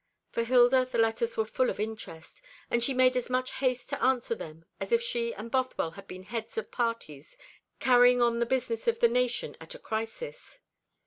[0.31, 4.01] For Hilda the letters were full of interest, and she made as much haste to
[4.03, 7.37] answer them as if she and Bothwell had been heads of parties
[7.79, 10.59] carrying on the business of the nation at a crisis.